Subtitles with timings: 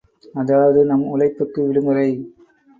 [0.33, 2.09] அதாவது, நம் உழைப்புக்கு விடுமுறை.